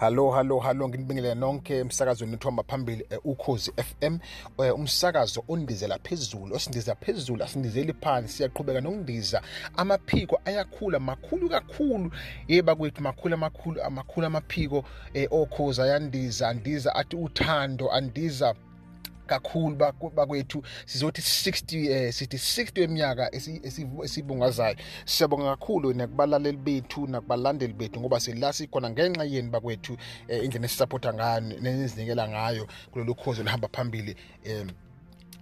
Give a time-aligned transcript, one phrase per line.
[0.00, 4.18] Hallo hallo hallo nginibingelela nonke emsakazweni wethu phambili eh, ukhozi FM
[4.58, 9.42] eh, umsakazo ondizela phezulu osindiza phezulu asindizeli phansi siyaqhubeka nokundiza.
[9.76, 12.10] Amaphiko ayakhula makhulu kakhulu.
[12.48, 14.84] Yeba kwethu makhulu amakhulu amakhulu amaphiko
[15.14, 18.54] eh, okhozi ayandiza andiza athi uthando andiza
[19.28, 19.76] kakhulu
[20.16, 20.62] bakwethu.
[20.86, 23.30] Sizothi 60 eh sithi 60 eminyaka
[24.04, 24.76] esibungazayo.
[25.04, 29.96] Siyabonga kakhulu nakubalaleli bethu nakubalandeli bethu ngoba sila sikhona ngenxa yeni bakwethu
[30.28, 34.66] eh, indlela esisupporta ngayo nezinikela ngayo kulolu khozi olihamba phambili eh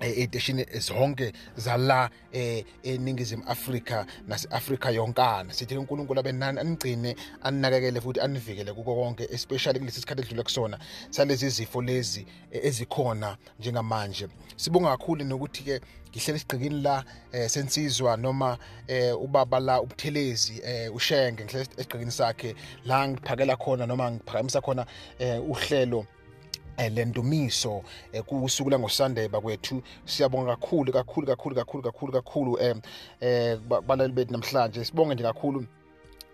[0.00, 5.52] ey'teshini zonke zala eh, eningizimu afrika nase-afrika yonkana.
[5.52, 10.78] Sithi unkulunkulu abe nani anigcine aninakekele futhi anivikele kuko konke especially kulesi sikhathi edlule kusona
[11.10, 14.28] salezi zifo lezi eh, ezikhona njengamanje.
[14.56, 15.80] Sibonga kakhulu nokuthi-ke
[16.10, 22.54] ngihlele esigqikini la eh, sensizwa noma eh, ubaba la ubuthelezi eh, ushenge ngihlele esigqikini sakhe.
[22.84, 24.86] La ngiphakela khona noma ngiphakamisa khona
[25.18, 26.13] eh, uhlelo Eh,
[26.78, 32.76] lendumiso eh, kusuku langosunday bakwethu siyabonga kakhulu kakhulu kakhulu kakhulu kakhulu kakhulu eh
[33.20, 34.84] eh balali bethu namhlanje.
[34.84, 35.64] Sibonge nje kakhulu.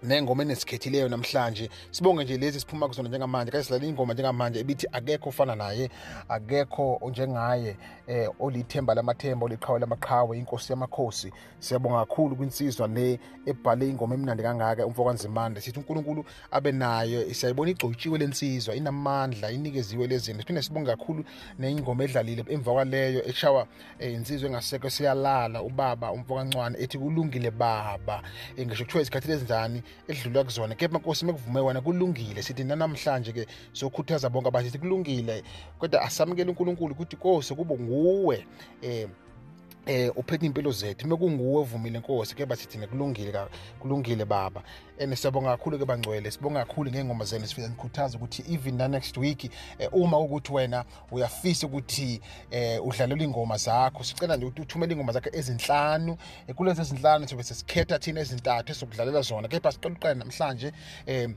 [0.02, 1.70] Nengoma enesikhethileyo namhlanje.
[1.90, 5.90] Sibonge nje lezi siphuma kuzona njengamanje kade sidlala ingoma njengamanje ebithi akekho ofana naye
[6.28, 7.76] akekho njengaye
[8.06, 11.32] eh olithemba lamathemba oliqhawe lamaqhawe inkosi yamakhosi.
[11.58, 18.18] Siyabonga kakhulu kwinsizwa le ebhale ingoma emnandi kangaka umfokanzimande sithi uNkulunkulu abe nayo siyayibona igcotshiwe
[18.18, 21.24] lensizwa inamandla inikeziwe lezinto siphinde sibonge kakhulu
[21.58, 23.66] neingoma edlalile emva kwaleyo eshawa
[23.98, 28.22] eh, insizwa engasekho siyalala ubaba umfokancwane ethi kulungile baba.
[28.56, 30.74] Eh, ngisho kuthiwa isikhathi ezinjani edlula kuzona.
[30.74, 32.42] Kepha nkosi mekuvume wena kulungile.
[32.42, 35.42] Sithi nanamhlanje ke sokhuthaza bonke abathi kulungile.
[35.78, 38.47] Kodwa asamukele uNkulunkulu ukuthi kose kube nguwe
[38.82, 39.08] eh
[39.91, 41.08] eh uphethe impilo zethu.
[41.08, 43.46] Mekunguwe ovumile inkosi ke bathi thina kulungile
[43.80, 44.62] kulungile baba.
[45.00, 49.16] And siyabonga kakhulu ke bangcwele sibonga kakhulu ngengoma zenu sifike ngikhuthaza ukuthi even na next
[49.16, 54.92] week eh, uma ukuthi wena uyafisa ukuthi eh, udlalele ingoma zakho sicela nje ukuthi uthumele
[54.92, 56.16] ingoma zakho ezinhlanu
[56.47, 59.48] eh, kulezi ezinhlanu sobe sesikhetha thina ezintathu esokudlalela zona.
[59.48, 60.72] Kepha sicela uqala namhlanje
[61.06, 61.31] eh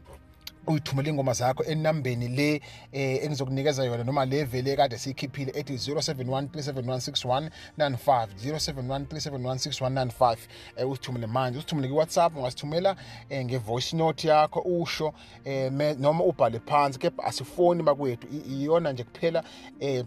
[0.68, 8.28] uyithumele ingoma zakho enambeni le eh engizokunikeza yona noma le vele kade siyikhiphile ethi 0713716195
[8.46, 10.38] 0713716195
[10.78, 12.96] eh usithumele manje usithumele ku WhatsApp ungasithumela
[13.30, 15.14] eh, nge voice note yakho usho
[15.46, 19.44] eh noma ubhale phansi kepha asifoni bakwethu iyona nje kuphela
[19.80, 20.06] eh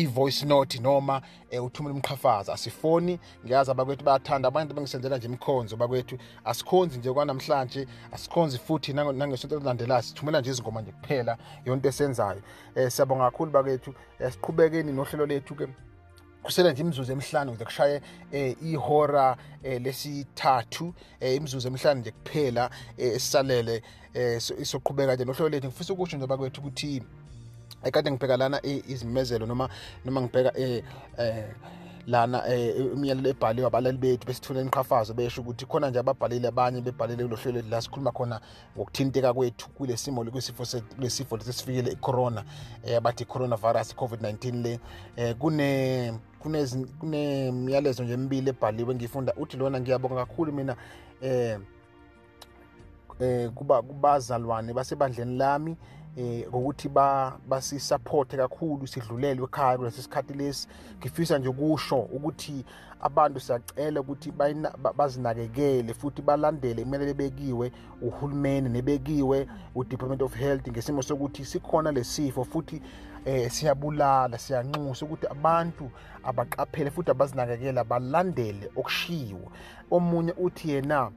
[0.00, 6.18] i-voice note noma eh, uthumela umqhafaza asifoni ngiyazi abakwethu bayathanda abantu bengisenzela nje imkhonzo bakwethu.
[6.44, 12.42] Asikhonzi nje kwanamhlanje asikhonzi futhi nangesonto elilandelayo sithumela nje izingoma nje kuphela yonto esenzayo
[12.74, 13.94] eh, siyabonga kakhulu bakwethu.
[14.18, 15.68] Eh, siqhubekeni nohlelo lethu-ke
[16.42, 20.94] kusele nje imizuzu emihlanu ukuze kushaye eh, ihora eh, lesithathu.
[21.20, 23.82] Eh, imizuzu emihlanu nje kuphela eh, esisalele
[24.14, 25.66] eh, soqhubeka nje nohlelo lethu.
[25.66, 27.02] Ngifisa ukusho nje bakwethu ukuthi
[27.84, 29.68] ekade ngibheka lana izimemezelo noma
[30.04, 30.82] noma ngibheka eh
[31.18, 31.44] eh
[32.08, 32.42] lana
[32.94, 37.62] imiyalelo ebhaliwe abalali bethu besithula imiqhafazo besho ukuthi khona nje ababhalile abanye bebhalile kulo hlelo
[37.70, 38.40] la sikhuluma khona
[38.76, 40.64] ngokuthinteka kwethu kule simo lesifo
[40.98, 42.44] lesifo lesifikile icorona
[42.84, 44.80] eh bathi coronavirus covid-19 le.
[45.16, 50.76] Eh kune kunemiyalezo nje emibili ebhaliwe ngifunda uthi lona ngiyabonga kakhulu mina
[51.20, 51.58] eh
[53.20, 55.76] eh kuba kubazalwane basebandleni lami
[56.18, 60.68] eh ukuthi ba basisupport kakhulu sidlulele ekhaya kulesi sikhathi lesi.
[60.98, 62.64] Ngifisa nje ukusho ukuthi
[63.00, 64.32] abantu siyacela ukuthi
[64.96, 72.82] bazinakekele futhi balandele imele bekiwe uhulumeni nebekiwe uDepartment of Health ngesimo sokuthi sikhona lesifo futhi
[73.24, 75.90] eh siyabulala siyanxusa ukuthi abantu
[76.24, 79.52] abaqaphele futhi abazinakekela balandele okushiwo.
[79.90, 81.10] Omunye uthi yena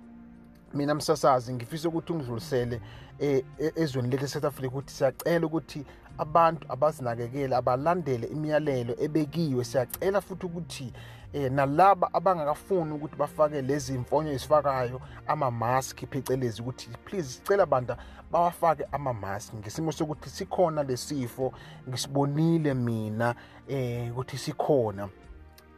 [0.74, 2.82] mina msasazi ngifisa ukuthi ungidlulisele
[3.20, 3.44] eh,
[3.76, 5.86] ezweni lethu South Africa ukuthi siyacela ukuthi
[6.18, 10.94] abantu abazinakekela abalandele imiyalelo ebekiwe siyacela futhi ukuthi
[11.34, 17.96] eh, nalaba abangakafuni ukuthi bafake lezi mfonyo ezifakayo ama-mask phecelezi ukuthi please sicela abantu
[18.32, 19.54] bawafake ama-mask.
[19.54, 21.54] Ngesimo sokuthi sikhona lesifo
[21.90, 23.36] ngisibonile mina
[23.68, 25.10] eh ukuthi sikhona.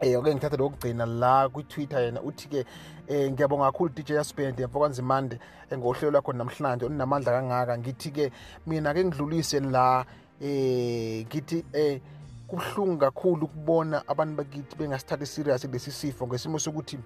[0.04, 2.66] Eh ake ngithatha lokugcina la kwi-Twitter yena uthi-ke
[3.08, 5.40] eh ngiyabonga kakhulu DJ Yaspend yamfokanzimande
[5.74, 7.78] ngohlelo lwakho namhlanje oninamandla kangaka.
[7.78, 8.32] Ngithi-ke
[8.68, 10.06] mina ke ngidlulise la
[10.42, 12.02] eh ngithi eh
[12.48, 17.00] kubuhlungu kakhulu ukubona abantu bakithi bengasithatha serious lesi sifo ngesimo sokuthi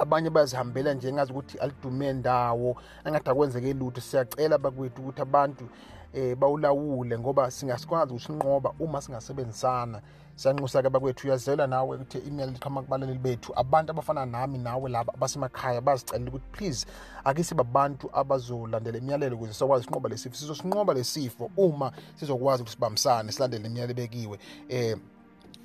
[0.00, 4.00] abanye bazihambela nje ngazi ukuthi alidume ndawo angathi akwenzeke lutho.
[4.00, 5.64] Siyacela bakwethu ukuthi abantu
[6.12, 10.00] eh bawulawule ngoba singasikwazi ukusinqoba uma singasebenzisana.
[10.36, 13.52] Siyanxusa-ke bakwethu uyazela nawe ukuthi email liqhama kubalaleli bethu.
[13.56, 16.86] Abantu abafana nami nawe laba abasemakhaya bazicelela ukuthi please
[17.24, 20.36] ake sibe abantu abazolandela imiyalelo ukuze sizokwazi usinqoba le sifo.
[20.36, 24.38] Sizosinqoba le sifo uma sizokwazi ukuthi sibambisane silandele imiyalelo ebekiwe
[24.68, 24.96] eh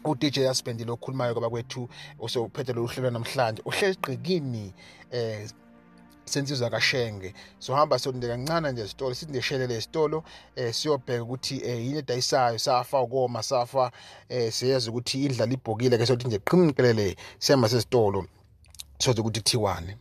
[0.06, 4.74] u-DJ Yaspendile okhulumayo kwaba kwethu osewuphethe lolu hlelo namhlanje uhleli gqikini
[5.12, 5.50] eh
[6.26, 10.24] sensizwa kashenge sohamba sonde kancane nje esitolo sithi ndeshelele esitolo
[10.56, 13.92] eh siyobheka ukuthi eh yini edayisayo safa ukoma safa
[14.30, 18.26] eh siyazi ukuthi indlala ibhokile ke sothi nje qhimqelele siyama sesitolo
[19.00, 19.98] soze ukuthi kuthiwane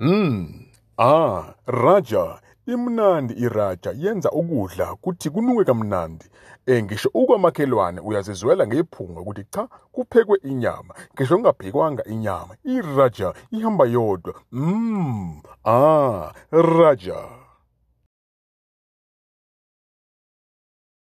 [0.00, 0.64] Mm.
[0.98, 2.40] Ah, Raja,
[2.72, 6.26] imnandi iraja yenza ukudla kuthi kunuke kamnandi.
[6.66, 10.94] Eh ngisho ukwamakhelwane uyazizwela ngephunga ukuthi cha kuphekwe inyama.
[11.14, 14.34] Ngisho ungabhekwanga inyama, iraja ihamba yodwa.
[14.52, 15.42] Mm.
[15.64, 17.39] Ah, Raja.